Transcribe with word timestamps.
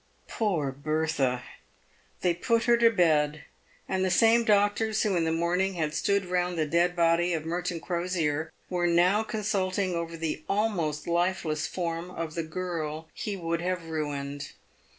Poor 0.27 0.71
Bertha! 0.71 1.43
They 2.21 2.33
put 2.33 2.63
her 2.63 2.75
to 2.75 2.89
bed, 2.89 3.43
and 3.87 4.03
the 4.03 4.09
same 4.09 4.43
doctors 4.43 5.03
who 5.03 5.15
in 5.15 5.25
the 5.25 5.31
morning 5.31 5.75
had 5.75 5.93
stood 5.93 6.25
around 6.25 6.55
the 6.55 6.65
dead 6.65 6.95
body 6.95 7.33
of 7.33 7.45
Merton 7.45 7.79
Crosier 7.79 8.51
were 8.67 8.87
now 8.87 9.21
consulting 9.21 9.93
over 9.93 10.17
the 10.17 10.43
almost 10.49 11.05
lifeless 11.05 11.67
form 11.67 12.09
of 12.09 12.33
the 12.33 12.41
girl 12.41 13.09
he 13.13 13.37
wouljl'have 13.37 13.87
ruined. 13.89 14.53